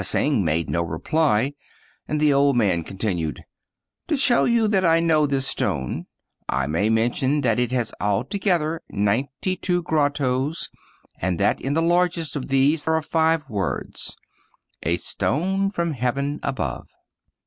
[0.01, 1.53] Hsing made no reply;
[2.07, 3.45] and the old man continued,"
[4.07, 6.07] To show you that I know this stone,
[6.49, 10.71] I may mention that it has altogether ninety two grottoes,
[11.21, 14.17] and that in the largest of these are five words:
[14.49, 16.87] * A stone from Heaven above.'